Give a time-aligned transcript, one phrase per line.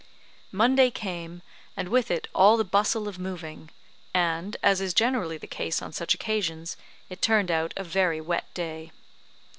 [0.51, 1.43] Monday came,
[1.77, 3.69] and with it all the bustle of moving,
[4.15, 6.75] and, as is generally the case on such occasions,
[7.07, 8.91] it turned out a very wet day.